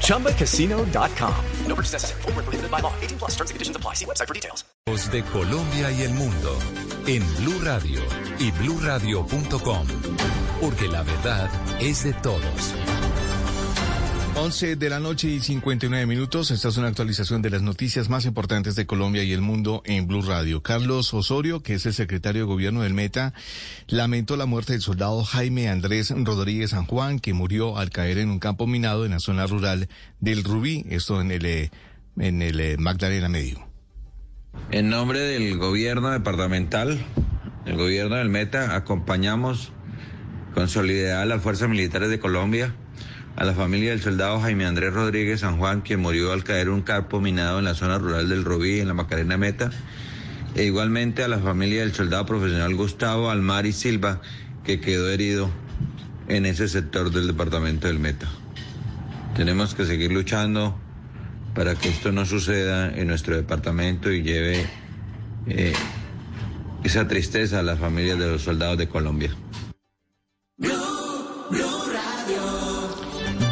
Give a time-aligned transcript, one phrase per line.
[0.00, 1.34] ChumbaCasino.com.
[1.66, 2.22] No purchase necessary.
[2.22, 2.92] Full prohibited by law.
[3.02, 3.94] 18 plus terms and conditions apply.
[3.94, 4.64] See website for details.
[5.10, 6.56] De Colombia y el mundo
[7.06, 8.00] en Blue Radio
[8.38, 9.86] y BlueRadio.com.
[10.60, 12.74] Porque la verdad es de todos.
[14.36, 16.50] 11 de la noche y 59 minutos.
[16.50, 20.08] Esta es una actualización de las noticias más importantes de Colombia y el mundo en
[20.08, 20.60] Blue Radio.
[20.60, 23.32] Carlos Osorio, que es el secretario de gobierno del Meta,
[23.86, 28.28] lamentó la muerte del soldado Jaime Andrés Rodríguez San Juan, que murió al caer en
[28.28, 29.88] un campo minado en la zona rural
[30.18, 31.70] del Rubí, esto en el, eh,
[32.18, 33.64] en el eh, Magdalena Medio.
[34.72, 36.98] En nombre del gobierno departamental,
[37.66, 39.72] el gobierno del Meta, acompañamos
[40.54, 42.74] con solidaridad a las fuerzas militares de Colombia
[43.36, 46.82] a la familia del soldado Jaime Andrés Rodríguez San Juan, quien murió al caer un
[46.82, 49.70] carpo minado en la zona rural del Robí, en la Macarena Meta,
[50.54, 54.20] e igualmente a la familia del soldado profesional Gustavo Almari Silva,
[54.62, 55.50] que quedó herido
[56.28, 58.28] en ese sector del departamento del Meta.
[59.36, 60.78] Tenemos que seguir luchando
[61.54, 64.66] para que esto no suceda en nuestro departamento y lleve
[65.48, 65.72] eh,
[66.84, 69.30] esa tristeza a las familias de los soldados de Colombia.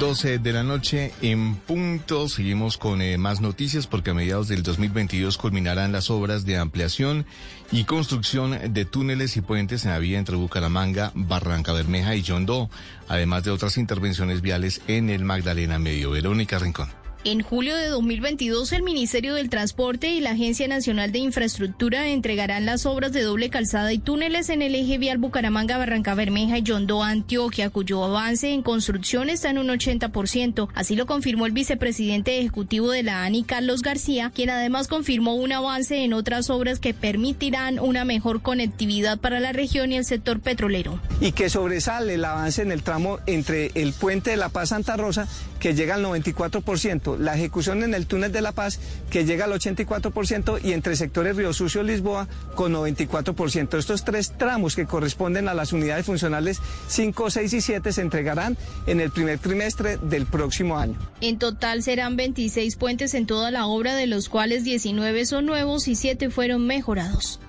[0.03, 2.28] 12 de la noche en punto.
[2.28, 7.25] Seguimos con eh, más noticias porque a mediados del 2022 culminarán las obras de ampliación
[7.70, 12.69] y construcción de túneles y puentes en la vía entre Bucaramanga, Barranca Bermeja y Yondó,
[13.06, 16.11] además de otras intervenciones viales en el Magdalena Medio.
[16.11, 17.02] Verónica Rincón.
[17.25, 22.67] En julio de 2022, el Ministerio del Transporte y la Agencia Nacional de Infraestructura entregarán
[22.67, 26.62] las obras de doble calzada y túneles en el eje vial Bucaramanga, Barranca Bermeja y
[26.64, 30.69] Yondó, Antioquia, cuyo avance en construcción está en un 80%.
[30.74, 35.52] Así lo confirmó el vicepresidente ejecutivo de la ANI, Carlos García, quien además confirmó un
[35.52, 40.41] avance en otras obras que permitirán una mejor conectividad para la región y el sector
[40.41, 40.98] petrolero.
[41.20, 44.96] Y que sobresale el avance en el tramo entre el puente de La Paz Santa
[44.96, 45.29] Rosa,
[45.61, 48.78] que llega al 94% la ejecución en el túnel de La Paz,
[49.11, 53.78] que llega al 84%, y entre sectores Río Sucio Lisboa, con 94%.
[53.78, 58.56] Estos tres tramos que corresponden a las unidades funcionales 5, 6 y 7 se entregarán
[58.86, 60.98] en el primer trimestre del próximo año.
[61.20, 65.89] En total serán 26 puentes en toda la obra, de los cuales 19 son nuevos
[65.89, 67.40] y 7 fueron mejorados.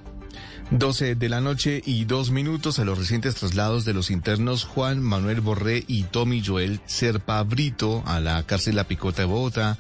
[0.72, 5.02] 12 de la noche y dos minutos a los recientes traslados de los internos Juan
[5.02, 9.78] Manuel Borré y Tommy Joel Serpa Brito a la cárcel La Picota de Bogotá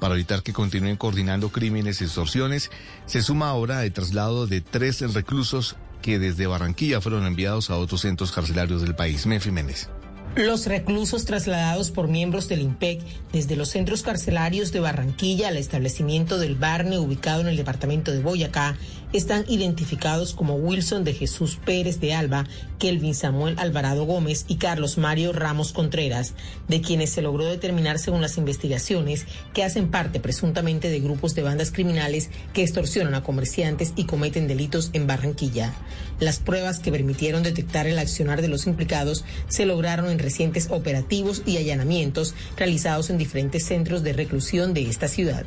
[0.00, 2.70] para evitar que continúen coordinando crímenes y extorsiones.
[3.06, 8.02] Se suma ahora el traslado de tres reclusos que desde Barranquilla fueron enviados a otros
[8.02, 9.24] centros carcelarios del país.
[9.24, 9.88] Mefi Méndez.
[10.36, 13.00] Los reclusos trasladados por miembros del IMPEC
[13.32, 18.20] desde los centros carcelarios de Barranquilla al establecimiento del Barne ubicado en el departamento de
[18.20, 18.76] Boyacá
[19.14, 22.46] están identificados como Wilson de Jesús Pérez de Alba,
[22.80, 26.34] Kelvin Samuel Alvarado Gómez y Carlos Mario Ramos Contreras,
[26.66, 31.42] de quienes se logró determinar según las investigaciones que hacen parte presuntamente de grupos de
[31.42, 35.72] bandas criminales que extorsionan a comerciantes y cometen delitos en Barranquilla.
[36.18, 41.42] Las pruebas que permitieron detectar el accionar de los implicados se lograron en recientes operativos
[41.46, 45.46] y allanamientos realizados en diferentes centros de reclusión de esta ciudad.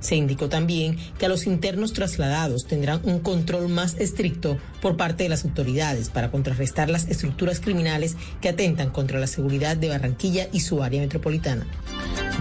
[0.00, 5.24] Se indicó también que a los internos trasladados tendrán un control más estricto por parte
[5.24, 10.48] de las autoridades para contrarrestar las estructuras criminales que atentan contra la seguridad de Barranquilla
[10.52, 11.66] y su área metropolitana.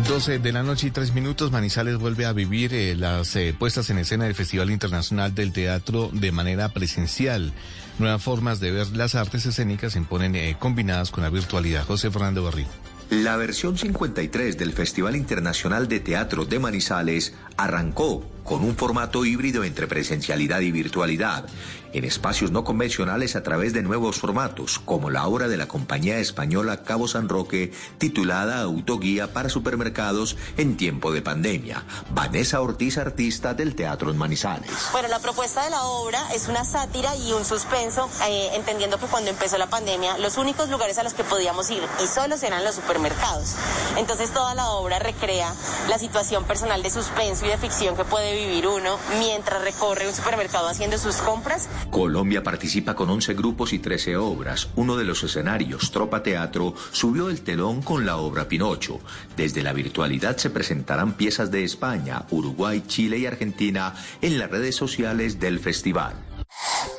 [0.07, 3.89] 12 de la noche y 3 minutos, Manizales vuelve a vivir eh, las eh, puestas
[3.89, 7.51] en escena del Festival Internacional del Teatro de manera presencial.
[7.97, 11.84] Nuevas formas de ver las artes escénicas se imponen eh, combinadas con la virtualidad.
[11.85, 12.68] José Fernando Barrio.
[13.09, 19.65] La versión 53 del Festival Internacional de Teatro de Manizales arrancó con un formato híbrido
[19.65, 21.45] entre presencialidad y virtualidad,
[21.91, 26.19] en espacios no convencionales a través de nuevos formatos, como la obra de la compañía
[26.19, 31.83] española Cabo San Roque, titulada Autoguía para supermercados en tiempo de pandemia.
[32.11, 34.71] Vanessa Ortiz, artista del Teatro en Manizales.
[34.93, 39.07] Bueno, la propuesta de la obra es una sátira y un suspenso, eh, entendiendo que
[39.07, 42.63] cuando empezó la pandemia, los únicos lugares a los que podíamos ir y solos eran
[42.63, 43.55] los supermercados.
[43.97, 45.53] Entonces toda la obra recrea
[45.89, 50.13] la situación personal de suspenso y de ficción que puede vivir uno mientras recorre un
[50.13, 51.68] supermercado haciendo sus compras.
[51.89, 54.69] Colombia participa con 11 grupos y 13 obras.
[54.75, 59.00] Uno de los escenarios, Tropa Teatro, subió el telón con la obra Pinocho.
[59.36, 64.75] Desde la virtualidad se presentarán piezas de España, Uruguay, Chile y Argentina en las redes
[64.75, 66.13] sociales del festival.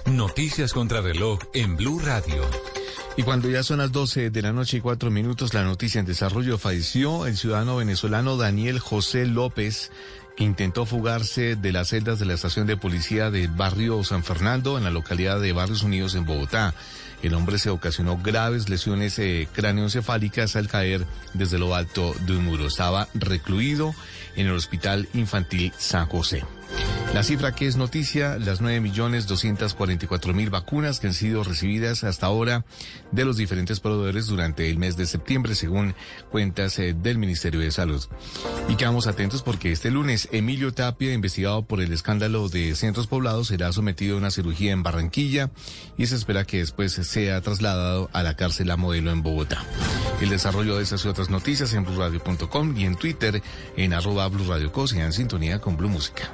[0.07, 2.43] Noticias contra reloj en Blue Radio.
[3.19, 6.07] Y cuando ya son las 12 de la noche y cuatro minutos, la noticia en
[6.07, 9.91] desarrollo falleció el ciudadano venezolano Daniel José López,
[10.45, 14.85] intentó fugarse de las celdas de la estación de policía del barrio San Fernando, en
[14.85, 16.75] la localidad de Barrios Unidos, en Bogotá.
[17.23, 21.05] El hombre se ocasionó graves lesiones eh, cráneoencefálicas al caer
[21.35, 22.67] desde lo alto de un muro.
[22.67, 23.95] Estaba recluido
[24.37, 26.45] en el Hospital Infantil San José.
[27.15, 32.65] La cifra que es noticia, las 9.244.000 vacunas que han sido recibidas hasta ahora
[33.13, 35.95] de los diferentes proveedores durante el mes de septiembre, según
[36.31, 38.05] cuentas eh, del Ministerio de Salud.
[38.69, 43.49] Y quedamos atentos porque este lunes Emilio Tapia, investigado por el escándalo de centros poblados,
[43.49, 45.51] será sometido a una cirugía en Barranquilla
[45.97, 49.65] y se espera que después sea trasladado a la cárcel a modelo en Bogotá.
[50.21, 53.43] El desarrollo de estas y otras noticias en blurradio.com y en Twitter
[53.77, 56.31] en arroba blurradiocos y en sintonía con Blue Música.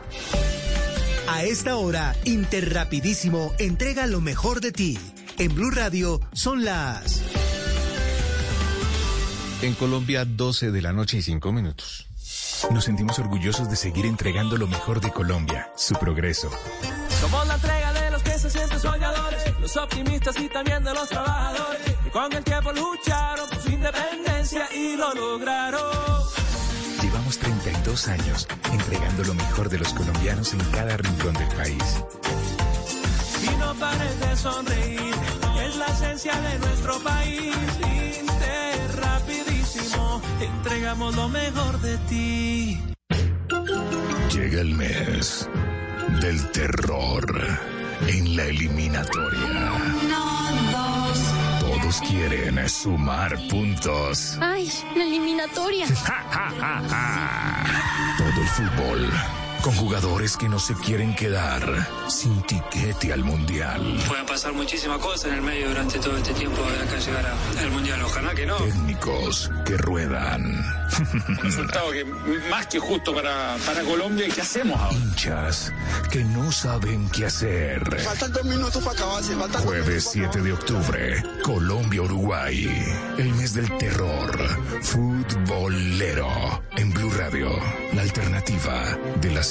[1.29, 4.99] A esta hora, Interrapidísimo entrega lo mejor de ti.
[5.39, 7.23] En Blue Radio son las...
[9.63, 12.07] En Colombia, 12 de la noche y 5 minutos.
[12.71, 16.51] Nos sentimos orgullosos de seguir entregando lo mejor de Colombia, su progreso.
[17.21, 21.09] Somos la entrega de los que se sienten soñadores, los optimistas y también de los
[21.09, 26.44] trabajadores, que con el tiempo lucharon por su independencia y lo lograron.
[27.35, 32.05] Llevamos 32 años entregando lo mejor de los colombianos en cada rincón del país.
[33.43, 35.15] Y no pares de sonreír,
[35.67, 37.57] es la esencia de nuestro país.
[38.21, 42.81] Inter rapidísimo, entregamos lo mejor de ti.
[44.33, 45.49] Llega el mes
[46.21, 47.59] del terror
[48.07, 49.73] en la eliminatoria.
[51.85, 54.39] Todos quieren sumar puntos.
[54.41, 55.87] Ay, la eliminatoria.
[58.17, 59.13] Todo el fútbol
[59.65, 63.99] con jugadores que no se quieren quedar sin tiquete al mundial.
[64.07, 67.61] Pueden pasar muchísimas cosas en el medio durante todo este tiempo de acá llegar a-
[67.63, 68.03] al mundial.
[68.03, 68.57] Ojalá que no.
[68.57, 70.63] Técnicos que ruedan.
[71.43, 72.05] Resultado que
[72.51, 74.29] más que justo para, para Colombia.
[74.29, 74.95] ¿Y qué hacemos ahora?
[74.99, 75.73] Hinchas
[76.11, 78.01] que no saben qué hacer.
[78.03, 79.35] Faltan dos minutos para acabarse.
[79.35, 82.69] Faltan Jueves 7 de octubre, Colombia-Uruguay.
[83.17, 84.39] El mes del terror.
[84.83, 86.29] Futbolero.
[86.77, 87.49] En Blue Radio.
[87.95, 89.43] La alternativa de la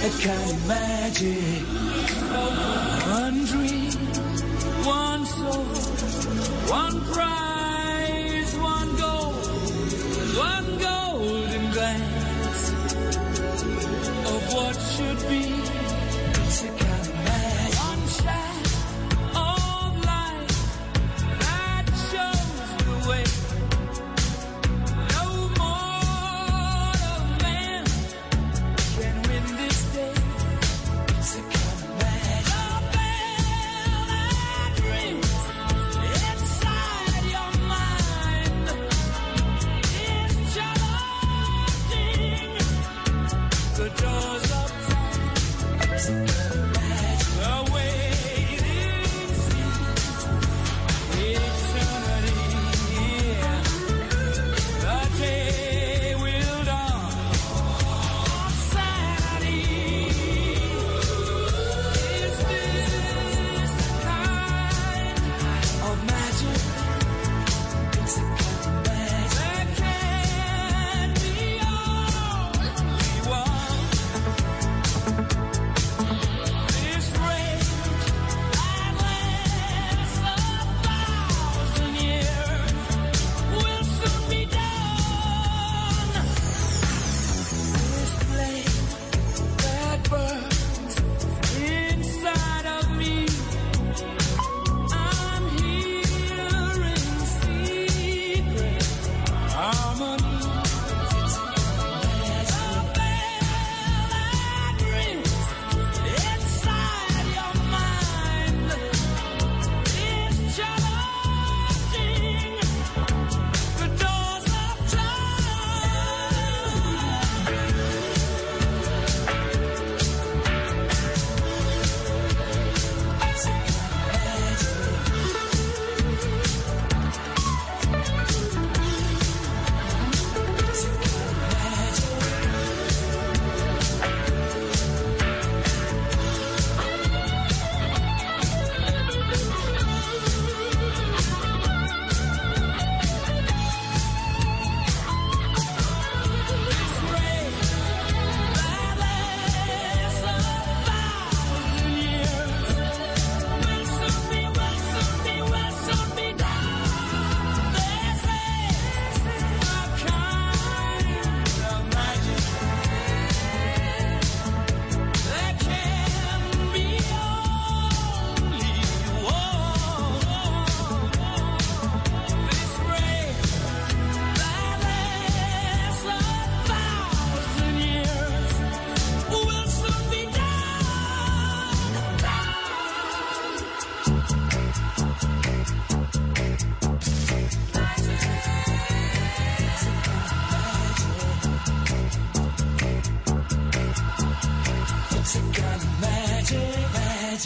[0.00, 1.66] A kind of magic.
[3.10, 3.92] One dream,
[4.86, 5.64] one soul,
[6.70, 7.47] one prize,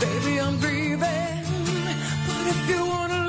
[0.00, 1.44] Baby, I'm grieving.
[2.26, 3.23] But if you wanna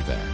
[0.00, 0.33] alternativa.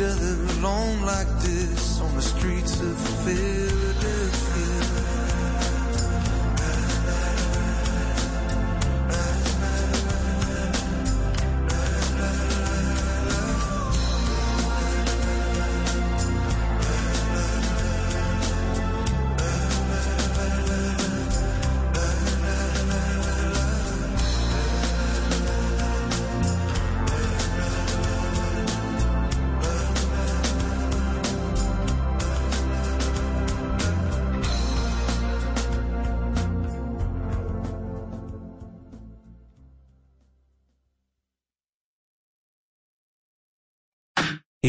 [0.00, 4.49] Each other alone like this on the streets of Philadelphia?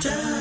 [0.00, 0.39] down.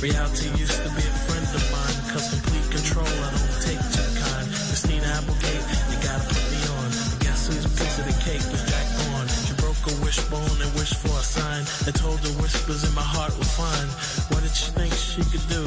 [0.00, 4.06] Reality used to be a friend of mine, cause complete control I don't take too
[4.22, 4.46] kind.
[4.46, 6.88] Christina Applegate, you gotta put me on.
[7.18, 8.86] Guess whose piece of the cake was Jack
[9.18, 9.26] on?
[9.26, 13.02] She broke a wishbone and wished for a sign, and told the whispers in my
[13.02, 13.88] heart were fine.
[14.30, 15.66] What did she think she could do?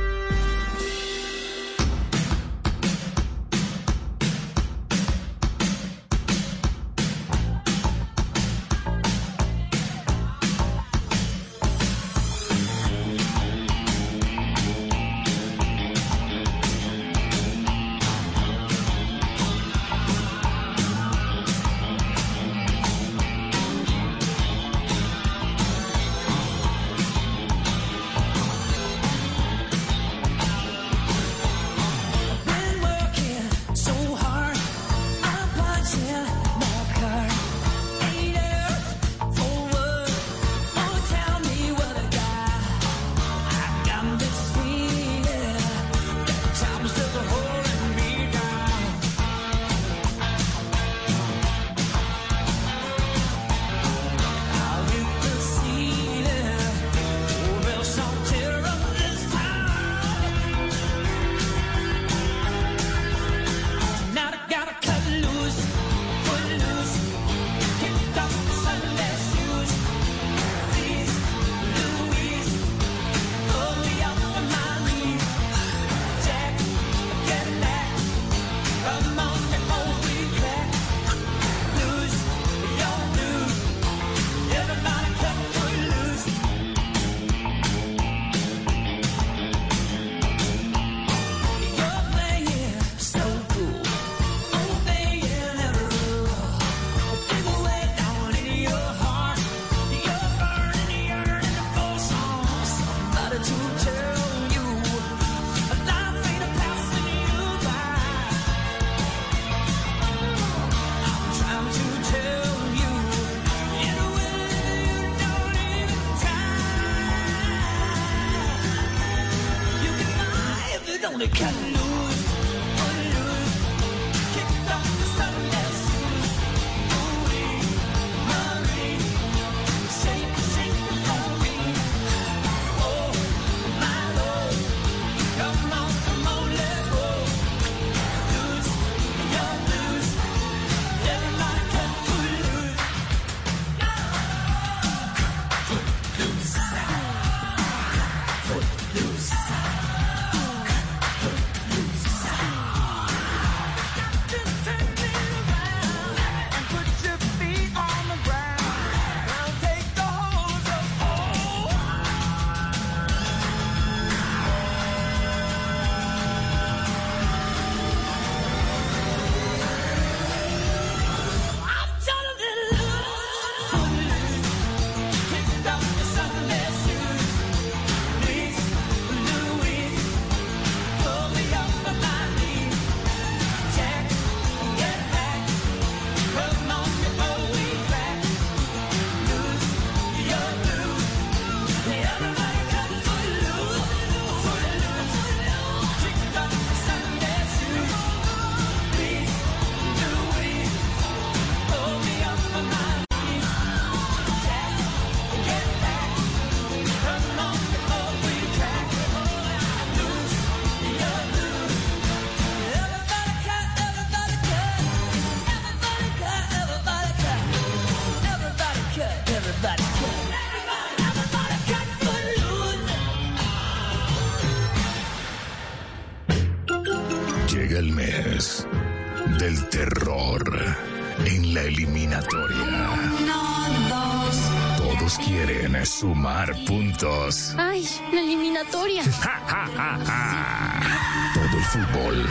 [236.01, 237.53] Sumar puntos.
[237.59, 239.03] Ay, la eliminatoria.
[241.35, 242.27] Todo el fútbol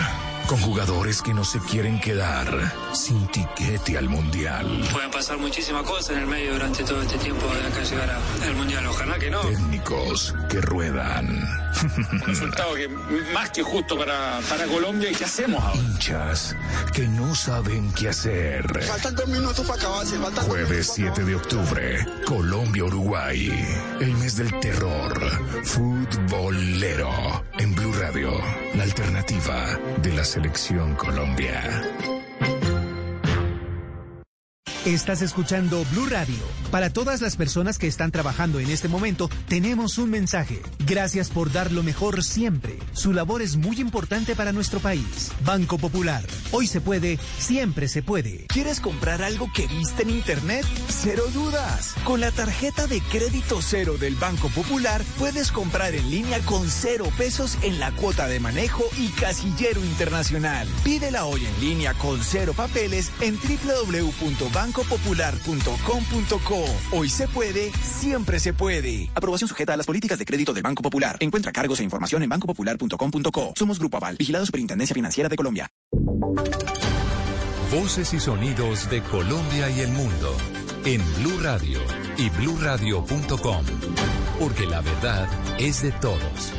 [0.51, 4.84] con jugadores que no se quieren quedar sin tiquete al mundial.
[4.90, 8.11] Pueden pasar muchísimas cosas en el medio durante todo este tiempo de acá llegar
[8.42, 8.84] al Mundial.
[8.86, 9.42] Ojalá que no.
[9.42, 11.48] Técnicos que ruedan.
[12.26, 12.88] Resultado que
[13.32, 15.12] más que justo para, para Colombia.
[15.12, 15.78] ¿Y qué hacemos ahora?
[15.78, 16.57] Hinchas
[16.92, 18.82] que no saben qué hacer.
[18.82, 20.18] Faltan dos minutos para acabarse.
[20.18, 23.53] Faltan Jueves 7 de octubre, Colombia-Uruguay.
[24.01, 25.30] El mes del terror.
[25.62, 27.44] Futbolero.
[27.59, 28.32] En Blue Radio,
[28.75, 32.20] la alternativa de la selección Colombia.
[34.87, 36.39] Estás escuchando Blue Radio.
[36.70, 40.62] Para todas las personas que están trabajando en este momento, tenemos un mensaje.
[40.87, 42.78] Gracias por dar lo mejor siempre.
[42.93, 45.33] Su labor es muy importante para nuestro país.
[45.45, 46.24] Banco Popular.
[46.51, 48.47] Hoy se puede, siempre se puede.
[48.47, 50.64] ¿Quieres comprar algo que viste en internet?
[50.89, 51.95] Cero dudas.
[52.05, 57.05] Con la tarjeta de crédito cero del Banco Popular puedes comprar en línea con cero
[57.18, 60.66] pesos en la cuota de manejo y casillero internacional.
[60.85, 63.37] Pídela hoy en línea con cero papeles en
[64.73, 66.64] www.bancopopular.com.co.
[66.97, 69.09] Hoy se puede, siempre se puede.
[69.14, 71.16] Aprobación sujeta a las políticas de crédito del Banco Popular.
[71.21, 73.53] Encuentra cargos e información en bancopopular.com.co.
[73.57, 75.68] Somos Grupo Aval, vigilado Superintendencia Financiera de Colombia.
[77.73, 80.37] Voces y sonidos de Colombia y el mundo
[80.85, 81.79] en Blue Radio
[82.16, 83.64] y bluradio.com,
[84.41, 86.53] porque la verdad es de todos.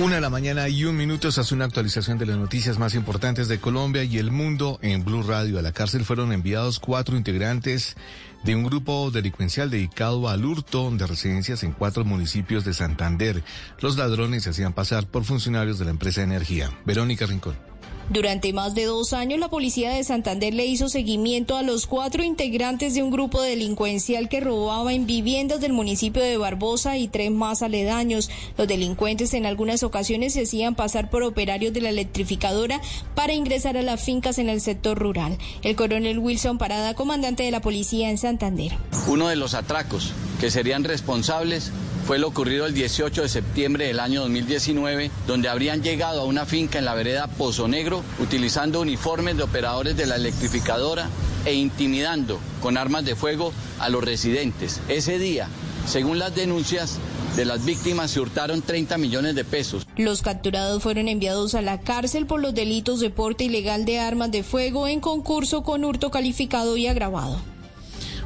[0.00, 3.48] Una de la mañana y un minuto hace una actualización de las noticias más importantes
[3.48, 5.58] de Colombia y el mundo en Blue Radio.
[5.58, 7.96] A la cárcel fueron enviados cuatro integrantes
[8.44, 13.42] de un grupo delincuencial dedicado al hurto de residencias en cuatro municipios de Santander.
[13.80, 16.70] Los ladrones se hacían pasar por funcionarios de la empresa de energía.
[16.84, 17.67] Verónica Rincón.
[18.10, 22.24] Durante más de dos años, la policía de Santander le hizo seguimiento a los cuatro
[22.24, 27.30] integrantes de un grupo delincuencial que robaba en viviendas del municipio de Barbosa y tres
[27.30, 28.30] más aledaños.
[28.56, 32.80] Los delincuentes en algunas ocasiones se hacían pasar por operarios de la electrificadora
[33.14, 35.36] para ingresar a las fincas en el sector rural.
[35.62, 38.72] El coronel Wilson Parada, comandante de la policía en Santander.
[39.06, 41.72] Uno de los atracos que serían responsables
[42.08, 46.46] fue lo ocurrido el 18 de septiembre del año 2019, donde habrían llegado a una
[46.46, 51.08] finca en la vereda Pozo Negro utilizando uniformes de operadores de la electrificadora
[51.44, 54.80] e intimidando con armas de fuego a los residentes.
[54.88, 55.48] Ese día,
[55.86, 56.98] según las denuncias
[57.36, 59.86] de las víctimas, se hurtaron 30 millones de pesos.
[59.96, 64.30] Los capturados fueron enviados a la cárcel por los delitos de porte ilegal de armas
[64.30, 67.40] de fuego en concurso con hurto calificado y agravado.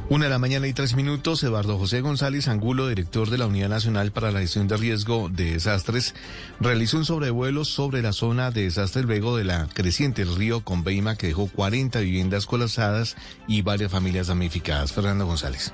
[0.09, 3.69] Una de la mañana y tres minutos, Eduardo José González Angulo, director de la Unidad
[3.69, 6.13] Nacional para la Gestión de Riesgo de Desastres,
[6.59, 11.15] realizó un sobrevuelo sobre la zona de desastre luego de la creciente del río Conveima
[11.15, 13.15] que dejó 40 viviendas colapsadas
[13.47, 14.91] y varias familias damnificadas.
[14.91, 15.73] Fernando González.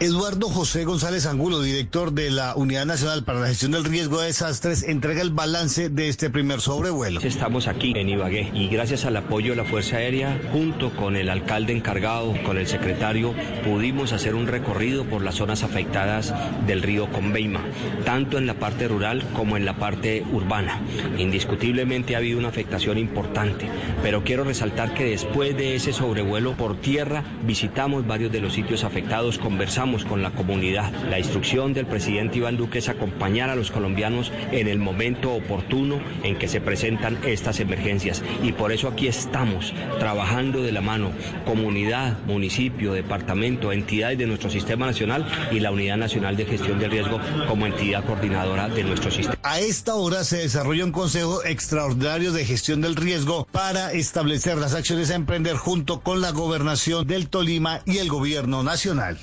[0.00, 4.28] Eduardo José González Angulo, director de la Unidad Nacional para la Gestión del Riesgo de
[4.28, 7.20] Desastres, entrega el balance de este primer sobrevuelo.
[7.20, 11.28] Estamos aquí en Ibagué y gracias al apoyo de la Fuerza Aérea, junto con el
[11.28, 13.34] alcalde encargado, con el secretario,
[13.64, 16.32] pudimos hacer un recorrido por las zonas afectadas
[16.64, 17.64] del río Conveima,
[18.04, 20.80] tanto en la parte rural como en la parte urbana.
[21.18, 23.68] Indiscutiblemente ha habido una afectación importante,
[24.00, 28.84] pero quiero resaltar que después de ese sobrevuelo por tierra visitamos varios de los sitios
[28.84, 30.92] afectados, conversamos con la comunidad.
[31.08, 35.98] La instrucción del presidente Iván Duque es acompañar a los colombianos en el momento oportuno
[36.22, 38.22] en que se presentan estas emergencias.
[38.42, 41.10] Y por eso aquí estamos trabajando de la mano,
[41.46, 46.90] comunidad, municipio, departamento, entidades de nuestro sistema nacional y la Unidad Nacional de Gestión del
[46.90, 47.18] Riesgo
[47.48, 49.38] como entidad coordinadora de nuestro sistema.
[49.42, 54.74] A esta hora se desarrolla un Consejo Extraordinario de Gestión del Riesgo para establecer las
[54.74, 59.18] acciones a emprender junto con la Gobernación del Tolima y el Gobierno Nacional.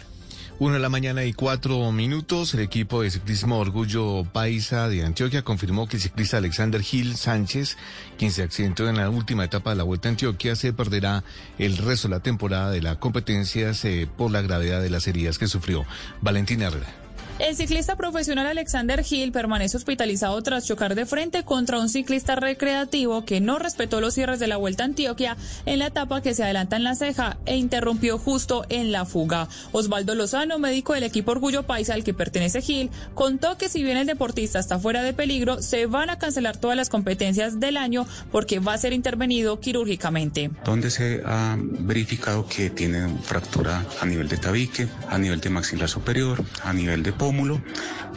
[0.58, 5.42] Una de la mañana y cuatro minutos, el equipo de ciclismo Orgullo Paisa de Antioquia
[5.42, 7.76] confirmó que el ciclista Alexander Gil Sánchez,
[8.18, 11.26] quien se accidentó en la última etapa de la Vuelta a Antioquia, se perderá
[11.58, 15.38] el resto de la temporada de la competencia eh, por la gravedad de las heridas
[15.38, 15.86] que sufrió.
[16.22, 17.05] Valentina Herrera.
[17.38, 23.26] El ciclista profesional Alexander Hill permanece hospitalizado tras chocar de frente contra un ciclista recreativo
[23.26, 26.46] que no respetó los cierres de la Vuelta a Antioquia en la etapa que se
[26.46, 29.50] adelanta en la ceja e interrumpió justo en la fuga.
[29.74, 33.98] Osvaldo Lozano, médico del equipo Orgullo Paisa al que pertenece Hill, contó que si bien
[33.98, 38.08] el deportista está fuera de peligro, se van a cancelar todas las competencias del año
[38.32, 40.52] porque va a ser intervenido quirúrgicamente.
[40.64, 45.90] Donde se ha verificado que tiene fractura a nivel de tabique, a nivel de maxilar
[45.90, 47.12] superior, a nivel de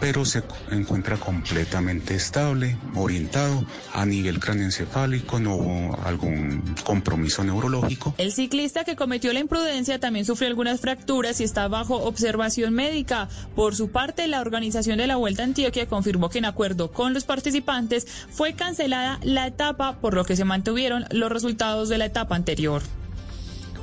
[0.01, 8.15] pero se encuentra completamente estable, orientado a nivel craneoencefálico, no hubo algún compromiso neurológico.
[8.19, 13.29] El ciclista que cometió la imprudencia también sufrió algunas fracturas y está bajo observación médica.
[13.57, 17.15] Por su parte, la organización de la Vuelta a Antioquia confirmó que en acuerdo con
[17.15, 22.07] los participantes fue cancelada la etapa, por lo que se mantuvieron los resultados de la
[22.07, 22.83] etapa anterior.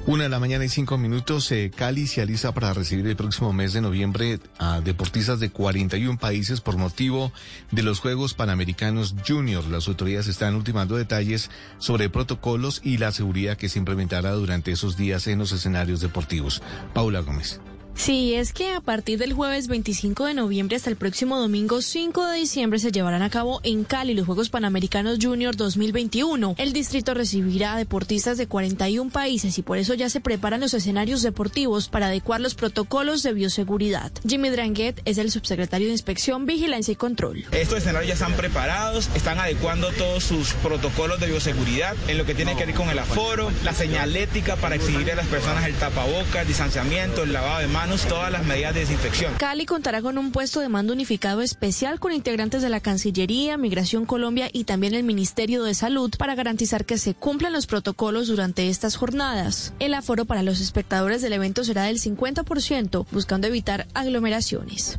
[0.08, 3.52] Una de la mañana y cinco minutos, eh, Cali se alista para recibir el próximo
[3.54, 7.32] mes de noviembre a deportistas de 41 países por motivo
[7.72, 9.66] de los Juegos Panamericanos Junior.
[9.66, 11.50] Las autoridades están ultimando detalles
[11.80, 16.62] sobre protocolos y la seguridad que se implementará durante esos días en los escenarios deportivos.
[16.94, 17.60] Paula Gómez.
[17.96, 22.28] Sí, es que a partir del jueves 25 de noviembre hasta el próximo domingo 5
[22.28, 26.56] de diciembre se llevarán a cabo en Cali los Juegos Panamericanos Junior 2021.
[26.58, 30.74] El distrito recibirá a deportistas de 41 países y por eso ya se preparan los
[30.74, 34.12] escenarios deportivos para adecuar los protocolos de bioseguridad.
[34.28, 37.46] Jimmy Dranguet es el subsecretario de Inspección, Vigilancia y Control.
[37.54, 42.36] Estos escenarios ya están preparados, están adecuando todos sus protocolos de bioseguridad en lo que
[42.36, 46.42] tiene que ver con el aforo, la señalética para exigir a las personas el tapabocas,
[46.42, 49.34] el distanciamiento, el lavado de manos todas las medidas de desinfección.
[49.38, 54.06] Cali contará con un puesto de mando unificado especial con integrantes de la Cancillería, Migración
[54.06, 58.70] Colombia y también el Ministerio de Salud para garantizar que se cumplan los protocolos durante
[58.70, 59.74] estas jornadas.
[59.78, 64.98] El aforo para los espectadores del evento será del 50%, buscando evitar aglomeraciones.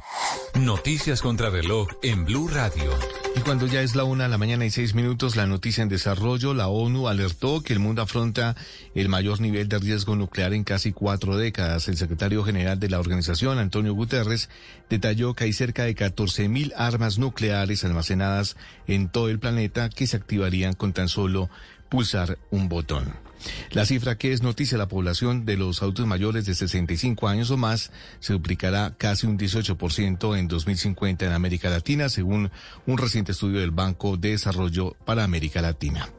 [0.54, 2.92] Noticias contra reloj en Blue Radio.
[3.34, 5.90] Y cuando ya es la una de la mañana y seis minutos, la noticia en
[5.90, 8.56] desarrollo, la ONU alertó que el mundo afronta
[8.94, 11.88] el mayor nivel de riesgo nuclear en casi cuatro décadas.
[11.88, 14.48] El secretario general de la organización, Antonio Guterres,
[14.88, 18.56] detalló que hay cerca de 14.000 armas nucleares almacenadas
[18.86, 21.50] en todo el planeta que se activarían con tan solo
[21.88, 23.25] pulsar un botón.
[23.70, 27.56] La cifra que es noticia la población de los adultos mayores de 65 años o
[27.56, 32.50] más se duplicará casi un 18% en 2050 en América Latina, según
[32.86, 36.10] un reciente estudio del Banco de Desarrollo para América Latina.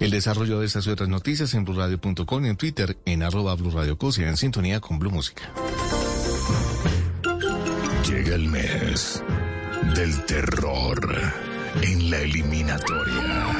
[0.00, 4.10] El desarrollo de estas y otras noticias en blurradio.com y en Twitter en arroba blurradioco
[4.16, 5.52] y en sintonía con Blue Música.
[8.08, 9.22] Llega el mes
[9.94, 11.20] del terror
[11.82, 13.52] en la eliminatoria.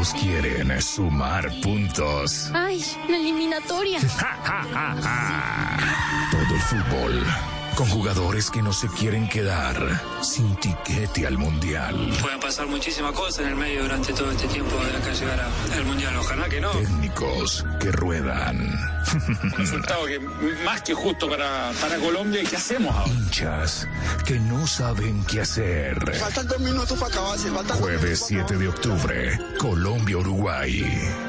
[0.00, 2.50] Todos quieren sumar puntos.
[2.54, 4.00] ¡Ay, la eliminatoria!
[6.30, 7.26] Todo el fútbol
[7.74, 12.16] con jugadores que no se quieren quedar sin tiquete al mundial.
[12.22, 15.84] Pueden pasar muchísimas cosas en el medio durante todo este tiempo de acá llegar al
[15.84, 16.16] mundial.
[16.16, 16.70] Ojalá que no.
[16.70, 18.89] Técnicos que ruedan.
[19.56, 20.20] Resultado que
[20.64, 22.42] más que justo para, para Colombia.
[22.42, 23.12] ¿Y qué hacemos ahora?
[23.12, 23.88] Hinchas
[24.24, 26.16] que no saben qué hacer.
[26.16, 27.50] Faltan dos minutos para acabarse.
[27.50, 30.84] Faltan Jueves 7 de octubre, Colombia-Uruguay.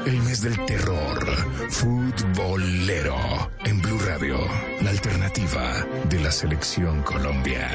[0.06, 1.26] El mes del terror.
[1.70, 3.16] Futbolero.
[3.64, 4.38] En Blue Radio,
[4.80, 7.70] la alternativa de la selección Colombia.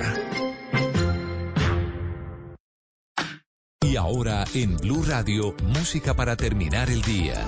[3.81, 7.47] Y ahora en Blue Radio, música para terminar el día